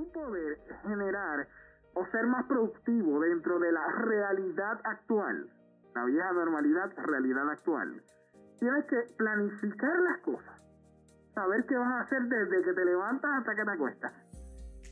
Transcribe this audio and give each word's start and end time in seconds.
tú 0.00 0.12
poder 0.12 0.58
generar 0.82 1.46
o 1.94 2.06
ser 2.06 2.26
más 2.26 2.46
productivo 2.46 3.20
dentro 3.20 3.58
de 3.58 3.72
la 3.72 3.86
realidad 3.88 4.80
actual, 4.84 5.50
la 5.94 6.04
vieja 6.04 6.32
normalidad, 6.32 6.92
realidad 6.96 7.50
actual, 7.50 8.02
tienes 8.58 8.84
que 8.86 9.14
planificar 9.18 9.98
las 10.00 10.18
cosas, 10.18 10.62
saber 11.34 11.66
qué 11.66 11.76
vas 11.76 11.88
a 11.88 12.00
hacer 12.00 12.22
desde 12.22 12.62
que 12.62 12.72
te 12.72 12.84
levantas 12.84 13.30
hasta 13.38 13.54
que 13.54 13.64
te 13.64 13.70
acuestas 13.70 14.12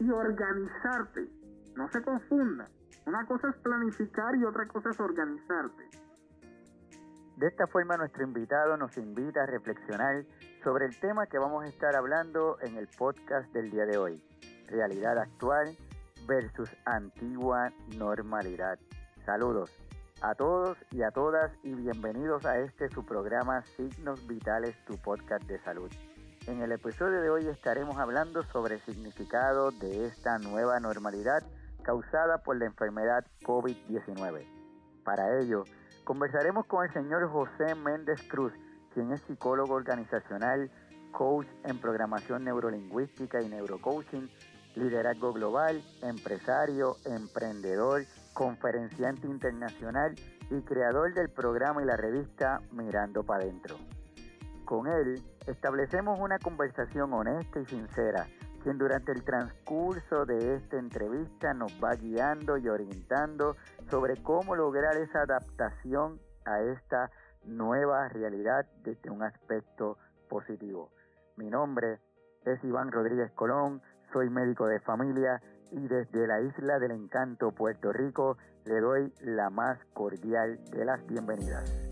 y 0.00 0.10
organizarte. 0.10 1.28
No 1.76 1.88
se 1.88 2.02
confunda. 2.02 2.66
Una 3.06 3.24
cosa 3.26 3.48
es 3.48 3.56
planificar 3.56 4.34
y 4.36 4.44
otra 4.44 4.66
cosa 4.66 4.90
es 4.90 5.00
organizarte. 5.00 5.88
De 7.36 7.46
esta 7.46 7.66
forma 7.68 7.96
nuestro 7.96 8.24
invitado 8.24 8.76
nos 8.76 8.96
invita 8.98 9.44
a 9.44 9.46
reflexionar 9.46 10.24
sobre 10.64 10.86
el 10.86 10.98
tema 10.98 11.26
que 11.26 11.38
vamos 11.38 11.64
a 11.64 11.68
estar 11.68 11.94
hablando 11.94 12.58
en 12.60 12.76
el 12.76 12.88
podcast 12.98 13.50
del 13.52 13.70
día 13.70 13.86
de 13.86 13.96
hoy, 13.96 14.20
realidad 14.68 15.18
actual 15.18 15.76
versus 16.26 16.70
antigua 16.84 17.72
normalidad. 17.96 18.78
Saludos 19.24 19.70
a 20.20 20.34
todos 20.34 20.76
y 20.90 21.02
a 21.02 21.10
todas 21.10 21.52
y 21.62 21.74
bienvenidos 21.74 22.44
a 22.44 22.58
este 22.58 22.88
su 22.88 23.04
programa 23.04 23.62
Signos 23.76 24.26
Vitales, 24.26 24.76
tu 24.84 24.96
podcast 24.96 25.44
de 25.44 25.58
salud. 25.60 25.90
En 26.46 26.60
el 26.60 26.72
episodio 26.72 27.20
de 27.20 27.30
hoy 27.30 27.46
estaremos 27.46 27.98
hablando 27.98 28.42
sobre 28.44 28.76
el 28.76 28.80
significado 28.80 29.70
de 29.70 30.06
esta 30.06 30.38
nueva 30.38 30.80
normalidad 30.80 31.42
causada 31.82 32.38
por 32.38 32.58
la 32.58 32.66
enfermedad 32.66 33.24
COVID-19. 33.44 34.46
Para 35.04 35.38
ello, 35.40 35.64
conversaremos 36.04 36.66
con 36.66 36.84
el 36.84 36.92
señor 36.92 37.30
José 37.30 37.74
Méndez 37.74 38.20
Cruz, 38.28 38.52
quien 38.92 39.12
es 39.12 39.20
psicólogo 39.22 39.74
organizacional, 39.74 40.70
coach 41.12 41.46
en 41.64 41.80
programación 41.80 42.44
neurolingüística 42.44 43.40
y 43.40 43.48
neurocoaching, 43.48 44.28
liderazgo 44.78 45.32
global, 45.32 45.82
empresario, 46.02 46.96
emprendedor, 47.04 48.02
conferenciante 48.32 49.26
internacional 49.26 50.14
y 50.50 50.62
creador 50.62 51.12
del 51.14 51.28
programa 51.28 51.82
y 51.82 51.86
la 51.86 51.96
revista 51.96 52.60
Mirando 52.72 53.24
para 53.24 53.42
Adentro. 53.42 53.76
Con 54.64 54.86
él 54.86 55.22
establecemos 55.46 56.18
una 56.20 56.38
conversación 56.38 57.12
honesta 57.12 57.60
y 57.60 57.66
sincera, 57.66 58.26
quien 58.62 58.78
durante 58.78 59.12
el 59.12 59.24
transcurso 59.24 60.26
de 60.26 60.56
esta 60.56 60.78
entrevista 60.78 61.54
nos 61.54 61.72
va 61.82 61.94
guiando 61.94 62.58
y 62.58 62.68
orientando 62.68 63.56
sobre 63.90 64.22
cómo 64.22 64.56
lograr 64.56 64.96
esa 64.96 65.22
adaptación 65.22 66.20
a 66.44 66.60
esta 66.60 67.10
nueva 67.44 68.08
realidad 68.08 68.66
desde 68.82 69.10
un 69.10 69.22
aspecto 69.22 69.96
positivo. 70.28 70.90
Mi 71.36 71.50
nombre 71.50 71.98
es 72.44 72.62
Iván 72.64 72.92
Rodríguez 72.92 73.30
Colón, 73.32 73.80
soy 74.12 74.30
médico 74.30 74.66
de 74.66 74.80
familia 74.80 75.40
y 75.70 75.86
desde 75.86 76.26
la 76.26 76.40
isla 76.40 76.78
del 76.78 76.92
encanto 76.92 77.52
Puerto 77.52 77.92
Rico 77.92 78.38
le 78.64 78.80
doy 78.80 79.12
la 79.22 79.50
más 79.50 79.78
cordial 79.94 80.58
de 80.70 80.84
las 80.84 81.06
bienvenidas. 81.06 81.88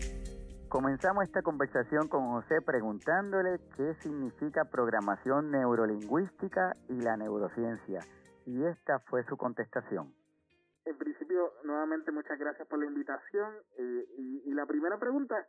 Comenzamos 0.69 1.23
esta 1.23 1.41
conversación 1.41 2.09
con 2.09 2.27
José 2.27 2.61
preguntándole 2.61 3.59
qué 3.77 3.93
significa 4.01 4.65
programación 4.65 5.49
neurolingüística 5.49 6.75
y 6.89 7.01
la 7.01 7.15
neurociencia. 7.15 8.01
Y 8.45 8.63
esta 8.65 8.99
fue 8.99 9.23
su 9.23 9.37
contestación. 9.37 10.13
En 10.83 10.97
principio, 10.97 11.53
nuevamente 11.63 12.11
muchas 12.11 12.37
gracias 12.37 12.67
por 12.67 12.79
la 12.79 12.85
invitación. 12.85 13.53
Eh, 13.77 14.05
y, 14.45 14.53
la 14.53 14.65
primera 14.65 14.97
pregunta, 14.97 15.47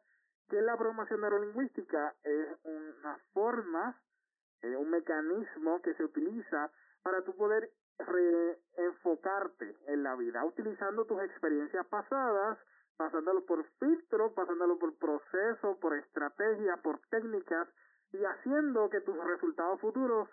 ¿qué 0.48 0.58
es 0.58 0.64
la 0.64 0.76
programación 0.76 1.20
neurolingüística? 1.20 2.14
Es 2.22 2.48
una 2.64 3.18
forma, 3.32 4.00
eh, 4.62 4.76
un 4.76 4.90
mecanismo 4.90 5.80
que 5.82 5.94
se 5.94 6.04
utiliza 6.04 6.70
para 7.02 7.22
tú 7.22 7.34
poder 7.36 7.70
reenfocarte 7.98 9.76
en 9.86 10.02
la 10.02 10.14
vida, 10.14 10.44
utilizando 10.44 11.04
tus 11.04 11.20
experiencias 11.22 11.86
pasadas, 11.86 12.58
pasándolo 12.96 13.44
por 13.44 13.64
filtro, 13.78 14.34
pasándolo 14.34 14.78
por 14.78 14.96
proceso, 14.98 15.78
por 15.80 15.96
estrategia, 15.96 16.76
por 16.82 17.00
técnicas 17.10 17.68
y 18.12 18.24
haciendo 18.24 18.88
que 18.90 19.00
tus 19.00 19.16
resultados 19.24 19.80
futuros 19.80 20.28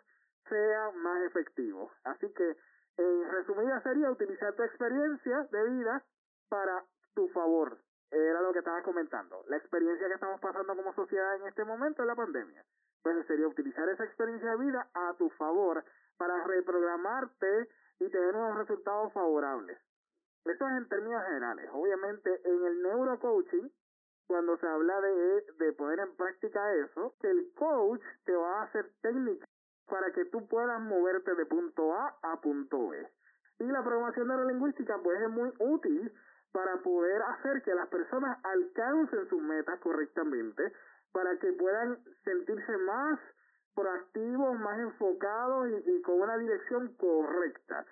sean 0.49 0.97
más 0.97 1.21
efectivos. 1.23 1.91
Así 2.03 2.31
que, 2.33 2.57
en 2.97 3.29
resumida 3.29 3.81
sería 3.81 4.09
utilizar 4.09 4.53
tu 4.53 4.63
experiencia 4.63 5.47
de 5.51 5.69
vida 5.69 6.03
para 6.49 6.85
tu 7.13 7.27
favor. 7.29 7.77
Era 8.11 8.41
lo 8.41 8.53
que 8.53 8.59
estaba 8.59 8.81
comentando. 8.83 9.43
La 9.47 9.57
experiencia 9.57 10.07
que 10.07 10.13
estamos 10.13 10.39
pasando 10.39 10.75
como 10.75 10.93
sociedad 10.93 11.35
en 11.35 11.47
este 11.47 11.65
momento 11.65 12.03
es 12.03 12.07
la 12.07 12.15
pandemia. 12.15 12.63
Pues 13.05 13.23
sería 13.27 13.47
utilizar 13.47 13.87
esa 13.87 14.03
experiencia 14.03 14.49
de 14.49 14.65
vida 14.65 14.89
a 14.95 15.13
tu 15.13 15.29
favor 15.37 15.83
para 16.17 16.43
reprogramarte 16.43 17.69
y 17.99 18.09
tener 18.09 18.35
unos 18.35 18.57
resultados 18.57 19.13
favorables. 19.13 19.77
Esto 20.43 20.67
es 20.67 20.77
en 20.77 20.89
términos 20.89 21.23
generales. 21.25 21.69
Obviamente, 21.71 22.41
en 22.43 22.65
el 22.65 22.81
neurocoaching, 22.81 23.71
cuando 24.25 24.57
se 24.57 24.65
habla 24.65 24.99
de, 25.01 25.45
de 25.59 25.73
poner 25.73 25.99
en 25.99 26.15
práctica 26.15 26.59
eso, 26.77 27.13
que 27.21 27.29
el 27.29 27.53
coach 27.53 28.01
te 28.25 28.35
va 28.35 28.61
a 28.61 28.63
hacer 28.63 28.89
técnicas 29.03 29.47
para 29.87 30.11
que 30.11 30.25
tú 30.25 30.47
puedas 30.47 30.81
moverte 30.81 31.35
de 31.35 31.45
punto 31.45 31.93
A 31.93 32.17
a 32.23 32.41
punto 32.41 32.89
B. 32.89 33.07
Y 33.59 33.65
la 33.65 33.83
programación 33.83 34.29
neurolingüística 34.29 34.97
pues 35.03 35.21
es 35.21 35.29
muy 35.29 35.53
útil 35.59 36.11
para 36.51 36.77
poder 36.77 37.21
hacer 37.21 37.61
que 37.61 37.75
las 37.75 37.87
personas 37.87 38.39
alcancen 38.43 39.29
sus 39.29 39.43
metas 39.43 39.79
correctamente, 39.79 40.73
para 41.15 41.37
que 41.37 41.53
puedan 41.53 41.97
sentirse 42.25 42.77
más 42.79 43.17
proactivos, 43.73 44.59
más 44.59 44.77
enfocados 44.79 45.69
y, 45.85 46.01
con 46.01 46.19
una 46.19 46.37
dirección 46.37 46.93
correcta. 46.95 47.85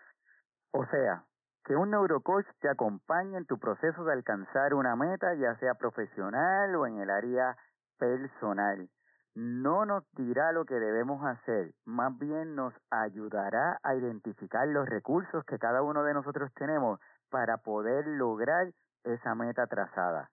O 0.72 0.86
sea, 0.88 1.24
que 1.64 1.74
un 1.74 1.92
neurocoach 1.92 2.46
te 2.60 2.68
acompañe 2.68 3.38
en 3.38 3.46
tu 3.46 3.58
proceso 3.60 4.04
de 4.04 4.12
alcanzar 4.12 4.74
una 4.74 4.98
meta, 4.98 5.36
ya 5.36 5.56
sea 5.60 5.76
profesional 5.76 6.76
o 6.76 6.86
en 6.86 7.00
el 7.00 7.10
área 7.10 7.56
personal. 7.98 8.90
No 9.36 9.86
nos 9.86 10.04
dirá 10.12 10.52
lo 10.52 10.66
que 10.66 10.76
debemos 10.76 11.26
hacer, 11.26 11.72
más 11.86 12.18
bien 12.20 12.56
nos 12.56 12.74
ayudará 12.92 13.80
a 13.84 13.96
identificar 13.96 14.68
los 14.68 14.88
recursos 14.90 15.46
que 15.46 15.58
cada 15.58 15.82
uno 15.82 16.04
de 16.04 16.14
nosotros 16.14 16.52
tenemos 16.56 17.00
para 17.30 17.56
poder 17.56 18.06
lograr 18.06 18.74
esa 19.06 19.34
meta 19.34 19.66
trazada. 19.68 20.30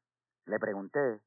Le 0.47 0.59
pregunté, 0.59 1.21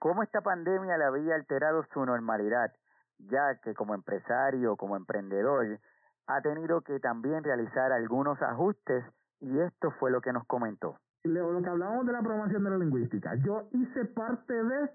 ¿cómo 0.00 0.24
esta 0.24 0.40
pandemia 0.40 0.98
le 0.98 1.04
había 1.04 1.36
alterado 1.36 1.84
su 1.92 2.04
normalidad? 2.04 2.72
Ya 3.18 3.54
que 3.62 3.74
como 3.74 3.94
empresario, 3.94 4.76
como 4.76 4.96
emprendedor, 4.96 5.78
ha 6.26 6.40
tenido 6.40 6.80
que 6.80 6.98
también 6.98 7.44
realizar 7.44 7.92
algunos 7.92 8.40
ajustes 8.42 9.04
y 9.40 9.60
esto 9.60 9.92
fue 10.00 10.10
lo 10.10 10.20
que 10.20 10.32
nos 10.32 10.44
comentó. 10.46 10.96
Lo, 11.22 11.62
que 11.62 11.68
hablábamos 11.68 12.06
de 12.06 12.12
la 12.12 12.22
programación 12.22 12.64
de 12.64 12.70
la 12.70 12.78
lingüística. 12.78 13.34
Yo 13.36 13.68
hice 13.72 14.06
parte 14.06 14.54
de 14.54 14.90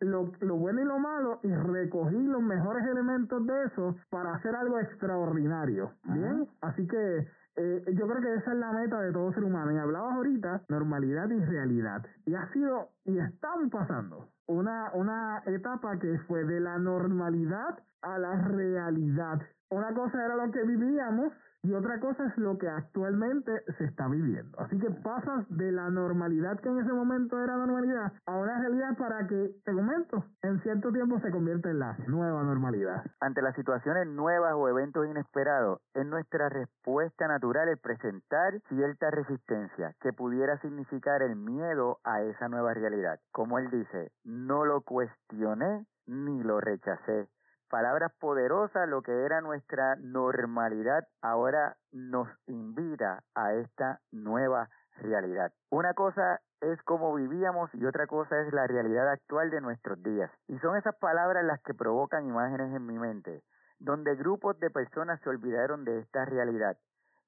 lo, 0.00 0.32
lo 0.40 0.56
bueno 0.56 0.80
y 0.80 0.84
lo 0.84 0.98
malo 0.98 1.38
y 1.42 1.54
recogí 1.54 2.16
los 2.26 2.42
mejores 2.42 2.86
elementos 2.86 3.46
de 3.46 3.64
eso 3.64 3.94
para 4.08 4.34
hacer 4.34 4.56
algo 4.56 4.78
extraordinario. 4.78 5.92
Bien, 6.04 6.48
así 6.62 6.86
que 6.86 7.28
eh, 7.56 7.84
yo 7.94 8.06
creo 8.06 8.20
que 8.22 8.34
esa 8.36 8.52
es 8.52 8.58
la 8.58 8.72
meta 8.72 9.00
de 9.00 9.12
todo 9.12 9.32
ser 9.34 9.44
humano. 9.44 9.72
Y 9.72 9.78
hablabas 9.78 10.14
ahorita 10.14 10.62
normalidad 10.68 11.28
y 11.28 11.44
realidad. 11.44 12.06
Y 12.24 12.34
ha 12.34 12.50
sido, 12.52 12.88
y 13.04 13.18
estamos 13.18 13.70
pasando, 13.70 14.28
una, 14.46 14.90
una 14.94 15.42
etapa 15.46 15.98
que 15.98 16.18
fue 16.26 16.44
de 16.44 16.60
la 16.60 16.78
normalidad 16.78 17.78
a 18.02 18.18
la 18.18 18.36
realidad. 18.48 19.40
Una 19.70 19.92
cosa 19.94 20.24
era 20.24 20.36
lo 20.36 20.50
que 20.52 20.62
vivíamos 20.62 21.32
y 21.66 21.72
otra 21.72 21.98
cosa 21.98 22.26
es 22.26 22.38
lo 22.38 22.56
que 22.58 22.68
actualmente 22.68 23.50
se 23.76 23.84
está 23.84 24.06
viviendo. 24.06 24.56
Así 24.60 24.78
que 24.78 24.88
pasas 24.88 25.44
de 25.48 25.72
la 25.72 25.90
normalidad 25.90 26.60
que 26.60 26.68
en 26.68 26.78
ese 26.78 26.92
momento 26.92 27.42
era 27.42 27.56
normalidad 27.56 28.12
a 28.24 28.36
una 28.36 28.60
realidad 28.60 28.96
para 28.96 29.26
que, 29.26 29.50
te 29.64 29.72
comento, 29.72 30.24
en 30.42 30.60
cierto 30.62 30.92
tiempo 30.92 31.18
se 31.18 31.30
convierte 31.32 31.70
en 31.70 31.80
la 31.80 31.96
nueva 32.06 32.44
normalidad. 32.44 33.04
Ante 33.18 33.42
las 33.42 33.56
situaciones 33.56 34.06
nuevas 34.06 34.52
o 34.54 34.68
eventos 34.68 35.08
inesperados, 35.08 35.80
es 35.94 36.06
nuestra 36.06 36.48
respuesta 36.48 37.26
natural 37.26 37.68
el 37.68 37.78
presentar 37.78 38.60
cierta 38.68 39.10
resistencia 39.10 39.92
que 40.00 40.12
pudiera 40.12 40.60
significar 40.60 41.20
el 41.22 41.34
miedo 41.34 41.98
a 42.04 42.22
esa 42.22 42.48
nueva 42.48 42.74
realidad. 42.74 43.18
Como 43.32 43.58
él 43.58 43.70
dice, 43.70 44.12
no 44.36 44.64
lo 44.64 44.82
cuestioné 44.82 45.86
ni 46.06 46.42
lo 46.42 46.60
rechacé 46.60 47.28
palabras 47.68 48.12
poderosas, 48.20 48.88
lo 48.88 49.02
que 49.02 49.24
era 49.24 49.40
nuestra 49.40 49.96
normalidad, 49.96 51.06
ahora 51.20 51.76
nos 51.92 52.28
invita 52.46 53.22
a 53.34 53.54
esta 53.54 54.00
nueva 54.12 54.68
realidad. 54.98 55.52
Una 55.70 55.94
cosa 55.94 56.40
es 56.60 56.82
cómo 56.84 57.14
vivíamos 57.14 57.70
y 57.74 57.84
otra 57.84 58.06
cosa 58.06 58.40
es 58.40 58.52
la 58.52 58.66
realidad 58.66 59.10
actual 59.10 59.50
de 59.50 59.60
nuestros 59.60 60.02
días. 60.02 60.30
Y 60.48 60.58
son 60.58 60.76
esas 60.76 60.96
palabras 60.96 61.44
las 61.44 61.60
que 61.62 61.74
provocan 61.74 62.26
imágenes 62.26 62.74
en 62.74 62.86
mi 62.86 62.98
mente, 62.98 63.42
donde 63.78 64.14
grupos 64.14 64.58
de 64.58 64.70
personas 64.70 65.20
se 65.20 65.28
olvidaron 65.28 65.84
de 65.84 65.98
esta 65.98 66.24
realidad 66.24 66.76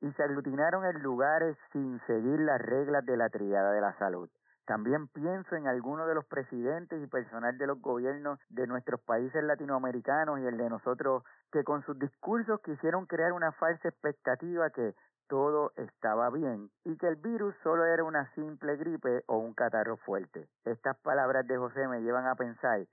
y 0.01 0.11
se 0.13 0.23
aglutinaron 0.23 0.87
en 0.87 1.03
lugares 1.03 1.57
sin 1.73 2.01
seguir 2.07 2.41
las 2.41 2.61
reglas 2.61 3.05
de 3.05 3.17
la 3.17 3.29
triada 3.29 3.73
de 3.73 3.81
la 3.81 3.99
salud. 3.99 4.31
También 4.69 5.09
pienso 5.09 5.57
en 5.57 5.67
algunos 5.67 6.07
de 6.07 6.15
los 6.15 6.27
presidentes 6.27 7.03
y 7.03 7.07
personal 7.07 7.57
de 7.57 7.67
los 7.67 7.81
gobiernos 7.81 8.39
de 8.51 8.67
nuestros 8.67 9.01
países 9.01 9.43
latinoamericanos 9.43 10.41
y 10.41 10.45
el 10.45 10.59
de 10.59 10.69
nosotros 10.69 11.25
que 11.51 11.65
con 11.65 11.83
sus 11.87 11.99
discursos 11.99 12.61
quisieron 12.61 13.07
crear 13.07 13.33
una 13.33 13.51
falsa 13.53 13.89
expectativa 13.89 14.69
que 14.69 14.95
todo 15.27 15.73
estaba 15.77 16.29
bien 16.29 16.69
y 16.85 16.99
que 16.99 17.09
el 17.09 17.17
virus 17.17 17.55
solo 17.63 17.87
era 17.87 18.05
una 18.05 18.31
simple 18.35 18.77
gripe 18.77 19.23
o 19.27 19.39
un 19.39 19.55
catarro 19.55 19.97
fuerte. 19.97 20.47
Estas 20.67 20.99
palabras 20.99 21.47
de 21.47 21.57
José 21.57 21.89
me 21.89 22.03
llevan 22.03 22.27
a 22.27 22.35
pensar 22.35 22.85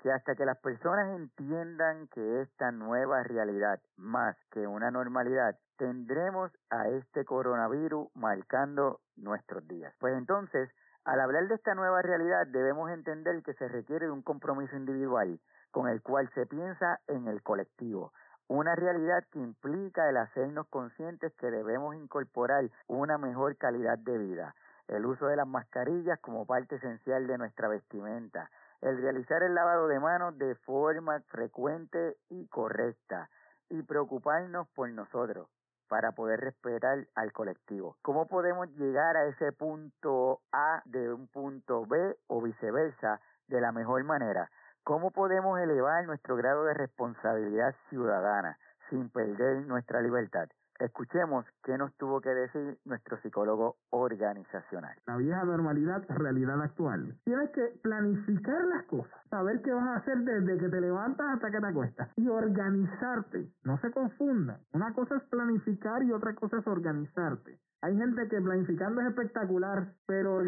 que 0.00 0.12
hasta 0.12 0.34
que 0.34 0.44
las 0.44 0.58
personas 0.58 1.16
entiendan 1.16 2.08
que 2.08 2.42
esta 2.42 2.72
nueva 2.72 3.22
realidad, 3.22 3.80
más 3.96 4.36
que 4.50 4.66
una 4.66 4.90
normalidad, 4.90 5.56
tendremos 5.78 6.52
a 6.68 6.88
este 6.88 7.24
coronavirus 7.24 8.08
marcando 8.14 9.00
nuestros 9.16 9.66
días. 9.66 9.94
Pues 9.98 10.14
entonces, 10.18 10.68
al 11.04 11.20
hablar 11.20 11.48
de 11.48 11.56
esta 11.56 11.74
nueva 11.74 12.00
realidad, 12.00 12.46
debemos 12.46 12.90
entender 12.90 13.42
que 13.42 13.54
se 13.54 13.66
requiere 13.66 14.06
de 14.06 14.12
un 14.12 14.22
compromiso 14.22 14.76
individual 14.76 15.40
con 15.72 15.88
el 15.88 16.00
cual 16.00 16.30
se 16.34 16.46
piensa 16.46 17.00
en 17.08 17.26
el 17.26 17.42
colectivo, 17.42 18.12
una 18.46 18.76
realidad 18.76 19.24
que 19.32 19.40
implica 19.40 20.08
el 20.08 20.16
hacernos 20.16 20.68
conscientes 20.68 21.32
que 21.34 21.50
debemos 21.50 21.96
incorporar 21.96 22.70
una 22.86 23.18
mejor 23.18 23.56
calidad 23.56 23.98
de 23.98 24.18
vida, 24.18 24.54
el 24.86 25.06
uso 25.06 25.26
de 25.26 25.36
las 25.36 25.46
mascarillas 25.46 26.20
como 26.20 26.46
parte 26.46 26.76
esencial 26.76 27.26
de 27.26 27.38
nuestra 27.38 27.68
vestimenta, 27.68 28.50
el 28.80 29.00
realizar 29.00 29.42
el 29.42 29.54
lavado 29.54 29.88
de 29.88 29.98
manos 29.98 30.36
de 30.38 30.54
forma 30.56 31.20
frecuente 31.28 32.16
y 32.28 32.46
correcta. 32.48 33.30
Y 33.70 33.82
preocuparnos 33.82 34.68
por 34.74 34.90
nosotros 34.90 35.48
para 35.92 36.12
poder 36.12 36.40
respetar 36.40 37.06
al 37.14 37.32
colectivo. 37.32 37.98
¿Cómo 38.00 38.26
podemos 38.26 38.66
llegar 38.78 39.14
a 39.14 39.26
ese 39.26 39.52
punto 39.52 40.40
A 40.50 40.80
de 40.86 41.12
un 41.12 41.28
punto 41.28 41.84
B 41.84 42.16
o 42.28 42.40
viceversa 42.40 43.20
de 43.46 43.60
la 43.60 43.72
mejor 43.72 44.02
manera? 44.04 44.50
¿Cómo 44.84 45.10
podemos 45.10 45.60
elevar 45.60 46.06
nuestro 46.06 46.34
grado 46.36 46.64
de 46.64 46.72
responsabilidad 46.72 47.74
ciudadana 47.90 48.58
sin 48.88 49.10
perder 49.10 49.66
nuestra 49.66 50.00
libertad? 50.00 50.48
Escuchemos 50.82 51.46
qué 51.62 51.78
nos 51.78 51.94
tuvo 51.96 52.20
que 52.20 52.30
decir 52.30 52.76
nuestro 52.86 53.16
psicólogo 53.22 53.76
organizacional. 53.90 54.96
La 55.06 55.16
vieja 55.16 55.44
normalidad, 55.44 56.02
realidad 56.08 56.60
actual. 56.60 57.16
Tienes 57.22 57.50
que 57.50 57.78
planificar 57.84 58.64
las 58.64 58.82
cosas, 58.86 59.14
saber 59.30 59.62
qué 59.62 59.72
vas 59.72 59.86
a 59.86 59.96
hacer 59.98 60.18
desde 60.18 60.58
que 60.58 60.68
te 60.68 60.80
levantas 60.80 61.34
hasta 61.34 61.52
que 61.52 61.60
te 61.60 61.66
acuestas 61.68 62.08
y 62.16 62.26
organizarte. 62.26 63.48
No 63.62 63.78
se 63.78 63.92
confundan. 63.92 64.58
Una 64.72 64.92
cosa 64.92 65.18
es 65.18 65.22
planificar 65.30 66.02
y 66.02 66.10
otra 66.10 66.34
cosa 66.34 66.58
es 66.58 66.66
organizarte. 66.66 67.60
Hay 67.82 67.96
gente 67.96 68.28
que 68.28 68.40
planificando 68.40 69.00
es 69.00 69.08
espectacular, 69.08 69.92
pero 70.06 70.40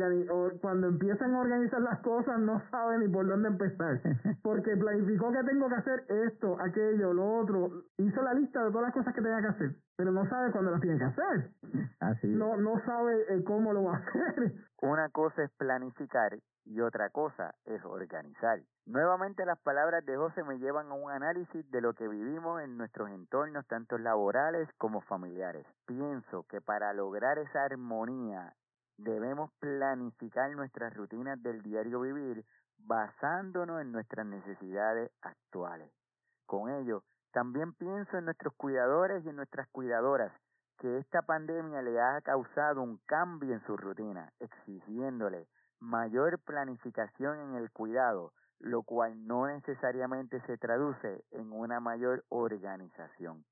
cuando 0.60 0.86
empiezan 0.86 1.34
a 1.34 1.40
organizar 1.40 1.80
las 1.80 1.98
cosas 1.98 2.38
no 2.38 2.62
saben 2.70 3.00
ni 3.00 3.08
por 3.08 3.26
dónde 3.26 3.48
empezar. 3.48 4.00
Porque 4.42 4.76
planificó 4.76 5.32
que 5.32 5.42
tengo 5.42 5.68
que 5.68 5.74
hacer 5.74 6.04
esto, 6.28 6.56
aquello, 6.60 7.12
lo 7.12 7.38
otro. 7.38 7.82
Hizo 7.98 8.22
la 8.22 8.34
lista 8.34 8.64
de 8.64 8.70
todas 8.70 8.84
las 8.84 8.94
cosas 8.94 9.12
que 9.14 9.20
tenía 9.20 9.40
que 9.40 9.48
hacer, 9.48 9.74
pero 9.96 10.12
no 10.12 10.28
sabe 10.28 10.50
cuándo 10.50 10.70
las 10.70 10.80
tiene 10.80 10.98
que 10.98 11.04
hacer. 11.04 11.50
Así. 12.00 12.26
No, 12.28 12.56
no 12.56 12.80
sabe 12.84 13.22
eh, 13.28 13.44
cómo 13.44 13.72
lo 13.72 13.84
va 13.84 13.96
a 13.96 13.98
hacer. 13.98 14.54
Una 14.82 15.08
cosa 15.10 15.44
es 15.44 15.50
planificar 15.52 16.38
y 16.64 16.80
otra 16.80 17.10
cosa 17.10 17.54
es 17.64 17.84
organizar. 17.84 18.60
Nuevamente 18.86 19.46
las 19.46 19.58
palabras 19.60 20.04
de 20.04 20.16
José 20.16 20.42
me 20.44 20.58
llevan 20.58 20.90
a 20.90 20.94
un 20.94 21.10
análisis 21.10 21.70
de 21.70 21.80
lo 21.80 21.94
que 21.94 22.08
vivimos 22.08 22.62
en 22.62 22.76
nuestros 22.76 23.10
entornos, 23.10 23.66
tanto 23.66 23.98
laborales 23.98 24.68
como 24.78 25.00
familiares. 25.02 25.66
Pienso 25.86 26.44
que 26.48 26.60
para 26.60 26.92
lograr 26.92 27.38
esa 27.38 27.64
armonía 27.64 28.54
debemos 28.98 29.50
planificar 29.58 30.50
nuestras 30.52 30.94
rutinas 30.94 31.42
del 31.42 31.62
diario 31.62 32.00
vivir 32.00 32.44
basándonos 32.78 33.80
en 33.80 33.92
nuestras 33.92 34.26
necesidades 34.26 35.10
actuales. 35.22 35.90
Con 36.46 36.70
ello, 36.70 37.02
también 37.34 37.72
pienso 37.74 38.16
en 38.16 38.26
nuestros 38.26 38.54
cuidadores 38.54 39.24
y 39.24 39.28
en 39.28 39.36
nuestras 39.36 39.68
cuidadoras, 39.70 40.32
que 40.78 40.98
esta 40.98 41.22
pandemia 41.22 41.82
le 41.82 42.00
ha 42.00 42.20
causado 42.20 42.80
un 42.80 42.98
cambio 43.06 43.52
en 43.54 43.66
su 43.66 43.76
rutina, 43.76 44.32
exigiéndole 44.38 45.48
mayor 45.80 46.38
planificación 46.44 47.40
en 47.40 47.56
el 47.56 47.72
cuidado, 47.72 48.32
lo 48.60 48.84
cual 48.84 49.26
no 49.26 49.48
necesariamente 49.48 50.40
se 50.42 50.56
traduce 50.58 51.24
en 51.32 51.52
una 51.52 51.80
mayor 51.80 52.22
organización. 52.28 53.44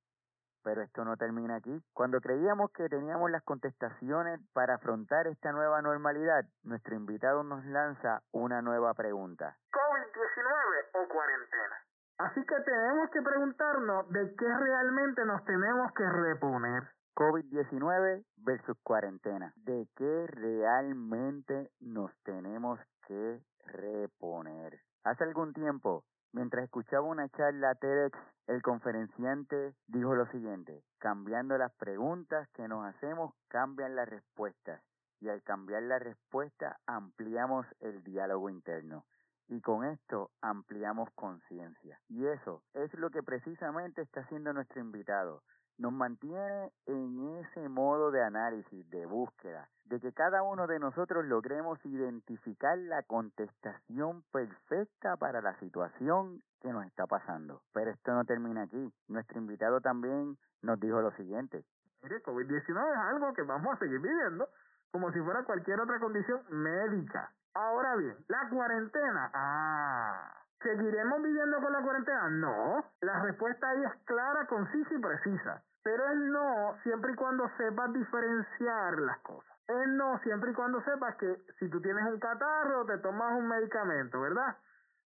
Pero 0.62 0.82
esto 0.82 1.04
no 1.04 1.16
termina 1.16 1.56
aquí. 1.56 1.82
Cuando 1.92 2.20
creíamos 2.20 2.70
que 2.70 2.88
teníamos 2.88 3.32
las 3.32 3.42
contestaciones 3.42 4.40
para 4.52 4.76
afrontar 4.76 5.26
esta 5.26 5.50
nueva 5.50 5.82
normalidad, 5.82 6.44
nuestro 6.62 6.94
invitado 6.94 7.42
nos 7.42 7.64
lanza 7.64 8.22
una 8.30 8.62
nueva 8.62 8.94
pregunta. 8.94 9.56
¿COVID-19 9.72 11.04
o 11.04 11.08
cuarentena? 11.08 11.91
Así 12.22 12.40
que 12.46 12.54
tenemos 12.60 13.10
que 13.10 13.20
preguntarnos 13.20 14.08
de 14.10 14.36
qué 14.36 14.46
realmente 14.46 15.24
nos 15.24 15.44
tenemos 15.44 15.92
que 15.92 16.08
reponer. 16.08 16.84
COVID-19 17.16 18.24
versus 18.36 18.76
cuarentena. 18.84 19.52
¿De 19.56 19.88
qué 19.96 20.26
realmente 20.28 21.72
nos 21.80 22.12
tenemos 22.22 22.78
que 23.08 23.42
reponer? 23.66 24.78
Hace 25.02 25.24
algún 25.24 25.52
tiempo, 25.52 26.04
mientras 26.32 26.62
escuchaba 26.62 27.08
una 27.08 27.28
charla 27.30 27.74
TEDx, 27.74 28.16
el 28.46 28.62
conferenciante 28.62 29.74
dijo 29.88 30.14
lo 30.14 30.26
siguiente, 30.26 30.84
cambiando 30.98 31.58
las 31.58 31.72
preguntas 31.72 32.48
que 32.50 32.68
nos 32.68 32.86
hacemos, 32.86 33.34
cambian 33.48 33.96
las 33.96 34.08
respuestas. 34.08 34.80
Y 35.20 35.28
al 35.28 35.42
cambiar 35.42 35.82
la 35.82 35.98
respuesta, 35.98 36.78
ampliamos 36.86 37.66
el 37.80 38.04
diálogo 38.04 38.48
interno. 38.48 39.06
Y 39.48 39.60
con 39.60 39.84
esto 39.84 40.30
ampliamos 40.40 41.10
conciencia. 41.14 41.98
Y 42.08 42.26
eso 42.26 42.62
es 42.74 42.92
lo 42.94 43.10
que 43.10 43.22
precisamente 43.22 44.02
está 44.02 44.20
haciendo 44.20 44.52
nuestro 44.52 44.80
invitado 44.80 45.42
nos 45.78 45.92
mantiene 45.92 46.72
en 46.86 47.38
ese 47.38 47.68
modo 47.68 48.10
de 48.10 48.22
análisis, 48.22 48.88
de 48.90 49.06
búsqueda, 49.06 49.68
de 49.86 50.00
que 50.00 50.12
cada 50.12 50.42
uno 50.42 50.66
de 50.66 50.78
nosotros 50.78 51.24
logremos 51.24 51.84
identificar 51.84 52.78
la 52.78 53.02
contestación 53.02 54.22
perfecta 54.32 55.16
para 55.16 55.40
la 55.40 55.58
situación 55.58 56.42
que 56.60 56.72
nos 56.72 56.86
está 56.86 57.06
pasando. 57.06 57.62
Pero 57.72 57.90
esto 57.90 58.12
no 58.12 58.24
termina 58.24 58.62
aquí. 58.62 58.92
Nuestro 59.08 59.38
invitado 59.38 59.80
también 59.80 60.38
nos 60.62 60.78
dijo 60.78 61.00
lo 61.00 61.10
siguiente. 61.16 61.64
Mire, 62.02 62.22
COVID-19 62.22 62.92
es 62.92 62.98
algo 63.14 63.32
que 63.32 63.42
vamos 63.42 63.74
a 63.74 63.78
seguir 63.78 64.00
viviendo 64.00 64.48
como 64.90 65.10
si 65.12 65.20
fuera 65.20 65.44
cualquier 65.44 65.80
otra 65.80 65.98
condición 65.98 66.42
médica. 66.50 67.32
Ahora 67.54 67.96
bien, 67.96 68.16
la 68.28 68.48
cuarentena. 68.48 69.30
Ah, 69.34 70.32
¿Seguiremos 70.62 71.22
viviendo 71.22 71.60
con 71.60 71.72
la 71.72 71.82
cuarentena? 71.82 72.28
No. 72.30 72.84
La 73.00 73.20
respuesta 73.20 73.68
ahí 73.68 73.84
es 73.84 74.04
clara, 74.04 74.46
concisa 74.46 74.94
y 74.94 74.98
precisa. 74.98 75.62
Pero 75.82 76.08
es 76.08 76.16
no 76.16 76.76
siempre 76.82 77.12
y 77.12 77.16
cuando 77.16 77.50
sepas 77.56 77.92
diferenciar 77.92 78.98
las 79.00 79.18
cosas. 79.18 79.52
Es 79.66 79.88
no 79.88 80.18
siempre 80.20 80.52
y 80.52 80.54
cuando 80.54 80.82
sepas 80.82 81.16
que 81.16 81.36
si 81.58 81.68
tú 81.68 81.80
tienes 81.80 82.04
un 82.04 82.20
catarro, 82.20 82.86
te 82.86 82.98
tomas 82.98 83.36
un 83.36 83.48
medicamento, 83.48 84.20
¿verdad? 84.20 84.56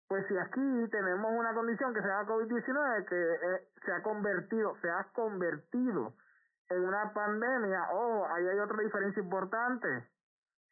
Pues 0.09 0.27
si 0.29 0.37
aquí 0.39 0.89
tenemos 0.91 1.33
una 1.33 1.53
condición 1.55 1.93
que 1.93 2.01
se 2.01 2.07
llama 2.07 2.29
COVID-19, 2.29 3.05
que 3.07 3.33
eh, 3.33 3.69
se 3.85 3.93
ha 3.93 4.03
convertido, 4.03 4.77
se 4.81 4.91
ha 4.91 5.05
convertido 5.13 6.13
en 6.69 6.85
una 6.85 7.13
pandemia, 7.13 7.89
oh, 7.93 8.27
ahí 8.27 8.47
hay 8.47 8.59
otra 8.59 8.83
diferencia 8.83 9.23
importante. 9.23 10.09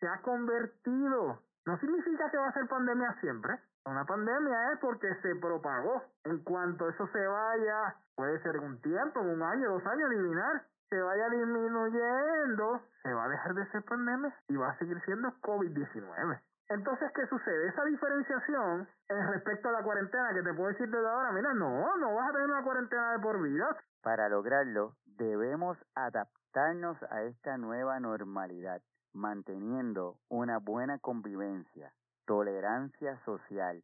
Se 0.00 0.06
ha 0.06 0.20
convertido. 0.22 1.40
No 1.66 1.78
significa 1.78 2.30
que 2.30 2.36
va 2.36 2.48
a 2.48 2.52
ser 2.52 2.68
pandemia 2.68 3.16
siempre. 3.20 3.58
Una 3.86 4.04
pandemia 4.04 4.72
es 4.72 4.78
porque 4.80 5.14
se 5.22 5.34
propagó. 5.36 6.04
En 6.24 6.38
cuanto 6.44 6.88
eso 6.88 7.06
se 7.08 7.26
vaya, 7.26 7.96
puede 8.14 8.40
ser 8.42 8.58
un 8.58 8.80
tiempo, 8.80 9.20
un 9.20 9.42
año, 9.42 9.70
dos 9.70 9.86
años, 9.86 10.10
eliminar, 10.10 10.62
se 10.90 11.00
vaya 11.00 11.28
disminuyendo, 11.30 12.82
se 13.02 13.12
va 13.12 13.24
a 13.24 13.28
dejar 13.28 13.54
de 13.54 13.66
ser 13.70 13.82
pandemia 13.84 14.34
y 14.48 14.56
va 14.56 14.70
a 14.70 14.78
seguir 14.78 15.00
siendo 15.04 15.28
COVID-19. 15.40 16.40
Entonces, 16.68 17.12
¿qué 17.14 17.26
sucede? 17.26 17.68
Esa 17.68 17.84
diferenciación 17.84 18.88
en 19.08 19.32
respecto 19.32 19.68
a 19.68 19.72
la 19.72 19.82
cuarentena, 19.82 20.32
que 20.32 20.42
te 20.42 20.54
puedo 20.54 20.68
decir 20.68 20.88
desde 20.88 21.08
ahora, 21.08 21.30
mira, 21.32 21.52
no, 21.52 21.96
no 21.98 22.14
vas 22.14 22.30
a 22.30 22.32
tener 22.32 22.50
una 22.50 22.62
cuarentena 22.62 23.12
de 23.12 23.18
por 23.18 23.42
vida. 23.42 23.76
Para 24.02 24.28
lograrlo, 24.28 24.94
debemos 25.04 25.78
adaptarnos 25.94 27.02
a 27.10 27.22
esta 27.22 27.58
nueva 27.58 28.00
normalidad, 28.00 28.80
manteniendo 29.14 30.18
una 30.28 30.58
buena 30.58 30.98
convivencia, 30.98 31.94
tolerancia 32.26 33.18
social, 33.24 33.82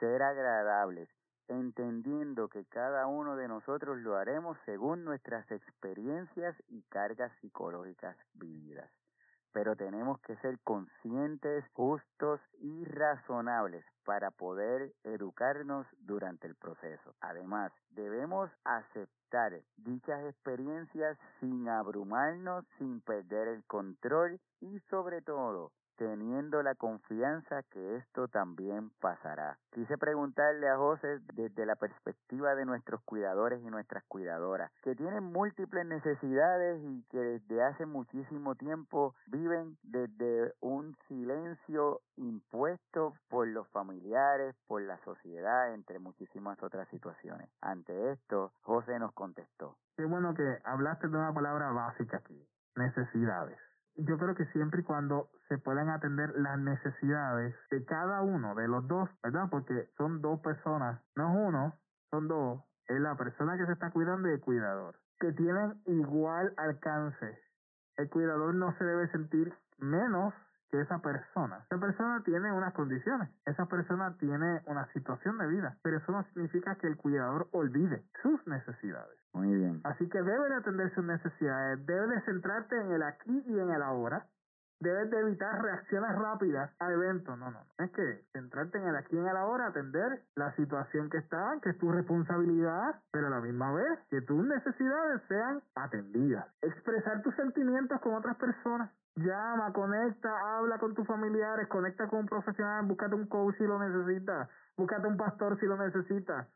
ser 0.00 0.22
agradables, 0.22 1.08
entendiendo 1.48 2.48
que 2.48 2.64
cada 2.64 3.06
uno 3.06 3.36
de 3.36 3.48
nosotros 3.48 3.98
lo 3.98 4.16
haremos 4.16 4.56
según 4.64 5.04
nuestras 5.04 5.50
experiencias 5.50 6.56
y 6.68 6.82
cargas 6.88 7.32
psicológicas 7.40 8.16
vividas. 8.34 8.90
Pero 9.52 9.74
tenemos 9.76 10.20
que 10.20 10.36
ser 10.36 10.58
conscientes, 10.60 11.64
justos 11.72 12.40
y 12.60 12.84
razonables 12.84 13.84
para 14.04 14.30
poder 14.30 14.92
educarnos 15.04 15.86
durante 15.98 16.46
el 16.46 16.54
proceso. 16.54 17.14
Además, 17.20 17.72
debemos 17.90 18.50
aceptar 18.64 19.60
dichas 19.76 20.24
experiencias 20.24 21.18
sin 21.40 21.68
abrumarnos, 21.68 22.64
sin 22.78 23.00
perder 23.00 23.48
el 23.48 23.64
control 23.64 24.40
y 24.60 24.78
sobre 24.90 25.22
todo 25.22 25.72
teniendo 26.00 26.62
la 26.62 26.74
confianza 26.76 27.62
que 27.64 27.96
esto 27.96 28.26
también 28.28 28.90
pasará. 29.00 29.58
Quise 29.70 29.98
preguntarle 29.98 30.66
a 30.66 30.78
José 30.78 31.20
desde 31.34 31.66
la 31.66 31.76
perspectiva 31.76 32.54
de 32.54 32.64
nuestros 32.64 33.02
cuidadores 33.02 33.60
y 33.62 33.66
nuestras 33.66 34.02
cuidadoras, 34.04 34.72
que 34.82 34.94
tienen 34.94 35.24
múltiples 35.24 35.84
necesidades 35.84 36.82
y 36.82 37.04
que 37.10 37.18
desde 37.18 37.62
hace 37.62 37.84
muchísimo 37.84 38.54
tiempo 38.54 39.14
viven 39.26 39.76
desde 39.82 40.54
un 40.60 40.96
silencio 41.06 42.00
impuesto 42.16 43.12
por 43.28 43.46
los 43.48 43.68
familiares, 43.68 44.56
por 44.68 44.80
la 44.80 44.96
sociedad, 45.04 45.74
entre 45.74 45.98
muchísimas 45.98 46.62
otras 46.62 46.88
situaciones. 46.88 47.50
Ante 47.60 48.12
esto, 48.12 48.52
José 48.62 48.98
nos 48.98 49.12
contestó. 49.12 49.76
Qué 49.98 50.06
bueno 50.06 50.32
que 50.32 50.60
hablaste 50.64 51.08
de 51.08 51.16
una 51.18 51.34
palabra 51.34 51.72
básica 51.72 52.16
aquí, 52.16 52.42
necesidades 52.74 53.58
yo 54.04 54.18
creo 54.18 54.34
que 54.34 54.46
siempre 54.46 54.80
y 54.80 54.84
cuando 54.84 55.30
se 55.48 55.58
puedan 55.58 55.88
atender 55.88 56.32
las 56.36 56.58
necesidades 56.58 57.54
de 57.70 57.84
cada 57.84 58.22
uno 58.22 58.54
de 58.54 58.68
los 58.68 58.86
dos, 58.86 59.08
¿verdad? 59.22 59.48
Porque 59.50 59.88
son 59.96 60.20
dos 60.20 60.40
personas, 60.40 61.00
no 61.16 61.28
es 61.28 61.48
uno, 61.48 61.74
son 62.10 62.28
dos. 62.28 62.62
Es 62.86 63.00
la 63.00 63.16
persona 63.16 63.56
que 63.56 63.66
se 63.66 63.72
está 63.72 63.90
cuidando 63.90 64.28
y 64.28 64.32
el 64.32 64.40
cuidador, 64.40 64.96
que 65.18 65.32
tienen 65.32 65.80
igual 65.86 66.52
alcance. 66.56 67.38
El 67.96 68.08
cuidador 68.08 68.54
no 68.54 68.76
se 68.78 68.84
debe 68.84 69.08
sentir 69.08 69.52
menos 69.78 70.34
que 70.70 70.80
esa 70.80 70.98
persona. 70.98 71.64
Esa 71.70 71.78
persona 71.78 72.22
tiene 72.24 72.52
unas 72.52 72.72
condiciones, 72.74 73.28
esa 73.46 73.66
persona 73.66 74.16
tiene 74.18 74.62
una 74.66 74.86
situación 74.92 75.38
de 75.38 75.46
vida, 75.48 75.76
pero 75.82 75.98
eso 75.98 76.12
no 76.12 76.22
significa 76.32 76.76
que 76.76 76.86
el 76.86 76.96
cuidador 76.96 77.48
olvide 77.52 78.04
sus 78.22 78.46
necesidades. 78.46 79.18
Muy 79.32 79.54
bien. 79.54 79.80
Así 79.84 80.08
que 80.08 80.22
debe 80.22 80.48
de 80.48 80.54
atender 80.54 80.94
sus 80.94 81.04
necesidades, 81.04 81.84
debe 81.86 82.06
de 82.08 82.20
centrarte 82.22 82.80
en 82.80 82.92
el 82.92 83.02
aquí 83.02 83.42
y 83.46 83.58
en 83.58 83.70
el 83.70 83.82
ahora, 83.82 84.26
debes 84.80 85.10
de 85.10 85.20
evitar 85.20 85.62
reacciones 85.62 86.10
rápidas 86.16 86.70
a 86.80 86.90
eventos. 86.90 87.38
No, 87.38 87.50
no, 87.50 87.60
no. 87.60 87.84
Es 87.84 87.90
que 87.92 88.24
centrarte 88.32 88.78
en 88.78 88.88
el 88.88 88.96
aquí 88.96 89.14
y 89.14 89.18
en 89.18 89.28
el 89.28 89.36
ahora, 89.36 89.66
atender 89.66 90.22
la 90.36 90.54
situación 90.56 91.10
que 91.10 91.18
está, 91.18 91.58
que 91.62 91.70
es 91.70 91.78
tu 91.78 91.92
responsabilidad, 91.92 93.00
pero 93.12 93.26
a 93.26 93.30
la 93.30 93.40
misma 93.40 93.72
vez 93.72 93.98
que 94.08 94.22
tus 94.22 94.44
necesidades 94.44 95.22
sean 95.28 95.62
atendidas. 95.74 96.46
Expresar 96.62 97.22
tus 97.22 97.34
sentimientos 97.36 98.00
con 98.00 98.14
otras 98.14 98.36
personas. 98.36 98.90
Llama, 99.22 99.72
conecta, 99.72 100.30
habla 100.56 100.78
con 100.78 100.94
tus 100.94 101.06
familiares, 101.06 101.68
conecta 101.68 102.08
con 102.08 102.20
un 102.20 102.26
profesional, 102.26 102.86
búscate 102.86 103.14
un 103.14 103.26
coach 103.26 103.54
si 103.58 103.64
lo 103.64 103.78
necesitas, 103.78 104.48
búscate 104.78 105.06
un 105.06 105.16
pastor 105.18 105.58
si 105.60 105.66
lo 105.66 105.76
necesitas. 105.76 106.46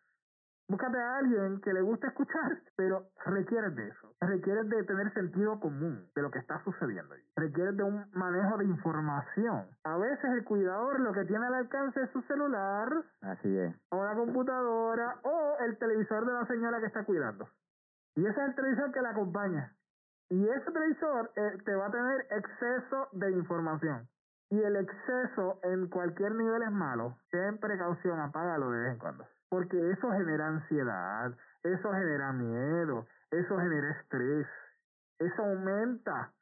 Búscate 0.67 0.97
a 0.97 1.19
alguien 1.19 1.61
que 1.61 1.75
le 1.75 1.83
guste 1.83 2.07
escuchar, 2.07 2.59
pero 2.75 3.09
requieres 3.27 3.77
de 3.77 3.89
eso. 3.89 4.15
Requieres 4.19 4.67
de 4.71 4.83
tener 4.85 5.13
sentido 5.13 5.61
común 5.61 6.09
de 6.15 6.23
lo 6.23 6.31
que 6.31 6.39
está 6.39 6.59
sucediendo. 6.65 7.15
Requieres 7.37 7.77
de 7.77 7.83
un 7.83 8.07
manejo 8.15 8.57
de 8.57 8.65
información. 8.65 9.67
A 9.85 9.99
veces 9.99 10.25
el 10.25 10.45
cuidador 10.45 11.01
lo 11.01 11.13
que 11.13 11.27
tiene 11.27 11.45
al 11.45 11.55
alcance 11.55 12.01
es 12.01 12.11
su 12.13 12.23
celular. 12.23 12.89
Así 13.21 13.59
es. 13.59 13.77
O 13.91 13.99
una 13.99 14.15
computadora 14.15 15.17
o 15.23 15.59
el 15.67 15.77
televisor 15.77 16.25
de 16.25 16.33
la 16.33 16.47
señora 16.47 16.81
que 16.81 16.87
está 16.87 17.05
cuidando. 17.05 17.47
Y 18.17 18.25
ese 18.25 18.41
es 18.41 18.49
el 18.49 18.55
televisor 18.55 18.91
que 18.91 19.03
la 19.03 19.11
acompaña. 19.11 19.71
Y 20.31 20.49
ese 20.49 20.71
televisor 20.71 21.31
eh, 21.37 21.59
te 21.65 21.75
va 21.75 21.87
a 21.87 21.91
tener 21.91 22.27
exceso 22.31 23.09
de 23.13 23.31
información. 23.33 24.09
Y 24.51 24.61
el 24.63 24.77
exceso 24.77 25.59
en 25.63 25.89
cualquier 25.89 26.35
nivel 26.35 26.63
es 26.63 26.71
malo. 26.71 27.19
Ten 27.31 27.59
precaución, 27.59 28.21
apágalo 28.21 28.71
de 28.71 28.81
vez 28.81 28.93
en 28.93 28.99
cuando. 28.99 29.27
Porque 29.49 29.91
eso 29.91 30.11
genera 30.13 30.49
ansiedad, 30.49 31.33
eso 31.63 31.93
genera 31.93 32.33
miedo, 32.33 33.07
eso 33.31 33.59
genera 33.59 33.91
estrés, 34.01 34.47
eso 35.19 35.43
aumenta 35.43 36.33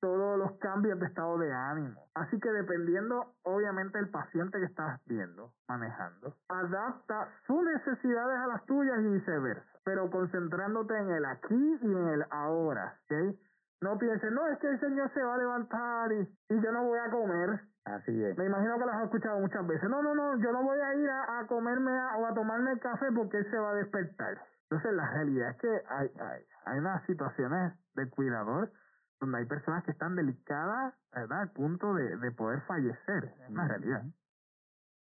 todos 0.00 0.38
los 0.38 0.52
cambios 0.58 0.98
de 0.98 1.06
estado 1.06 1.38
de 1.38 1.52
ánimo. 1.52 2.06
Así 2.14 2.38
que 2.40 2.50
dependiendo, 2.50 3.34
obviamente, 3.42 3.98
del 3.98 4.10
paciente 4.10 4.58
que 4.58 4.64
estás 4.64 5.00
viendo, 5.06 5.52
manejando, 5.68 6.34
adapta 6.48 7.28
sus 7.46 7.62
necesidades 7.62 8.38
a 8.38 8.46
las 8.46 8.64
tuyas 8.66 8.98
y 9.00 9.08
viceversa 9.08 9.70
pero 9.84 10.10
concentrándote 10.10 10.96
en 10.96 11.10
el 11.10 11.24
aquí 11.24 11.78
y 11.82 11.86
en 11.86 12.08
el 12.08 12.24
ahora, 12.30 12.98
¿ok? 13.04 13.36
No 13.80 13.98
pienses, 13.98 14.30
no, 14.30 14.46
es 14.46 14.58
que 14.58 14.68
el 14.68 14.78
Señor 14.78 15.10
se 15.14 15.22
va 15.22 15.34
a 15.34 15.38
levantar 15.38 16.12
y, 16.12 16.28
yo 16.48 16.72
no 16.72 16.84
voy 16.84 16.98
a 16.98 17.10
comer. 17.10 17.60
Así 17.86 18.24
es. 18.24 18.36
Me 18.36 18.44
imagino 18.44 18.78
que 18.78 18.84
lo 18.84 18.92
has 18.92 19.04
escuchado 19.04 19.40
muchas 19.40 19.66
veces. 19.66 19.88
No, 19.88 20.02
no, 20.02 20.14
no, 20.14 20.36
yo 20.38 20.52
no 20.52 20.62
voy 20.62 20.78
a 20.78 20.94
ir 20.94 21.08
a, 21.08 21.40
a 21.40 21.46
comerme 21.46 21.90
o 21.90 22.26
a 22.26 22.34
tomarme 22.34 22.72
el 22.72 22.78
café 22.78 23.06
porque 23.10 23.38
Él 23.38 23.50
se 23.50 23.58
va 23.58 23.70
a 23.70 23.74
despertar. 23.74 24.38
Entonces, 24.64 24.92
la 24.92 25.10
realidad 25.10 25.50
es 25.50 25.56
que 25.56 25.82
hay, 25.88 26.12
hay, 26.20 26.44
hay 26.66 26.78
unas 26.78 27.02
situaciones 27.06 27.72
de 27.94 28.08
cuidador 28.10 28.70
donde 29.20 29.38
hay 29.38 29.44
personas 29.44 29.84
que 29.84 29.92
están 29.92 30.16
delicadas, 30.16 30.94
¿verdad? 31.12 31.42
Al 31.42 31.50
punto 31.50 31.94
de, 31.94 32.16
de 32.16 32.30
poder 32.32 32.62
fallecer. 32.62 33.34
Es 33.42 33.50
una 33.50 33.68
realidad. 33.68 34.02